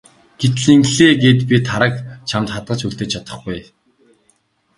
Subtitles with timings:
[0.39, 1.93] Гэтэл ингэлээ гээд би Тараг
[2.29, 3.59] чамд хадгалж үлдээж чадахгүй.